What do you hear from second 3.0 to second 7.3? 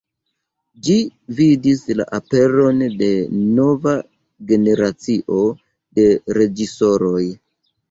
de nova generacio de reĝisoroj.